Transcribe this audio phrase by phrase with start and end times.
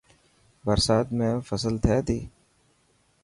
[0.67, 2.19] برسات ۾ فصل ٿي تي.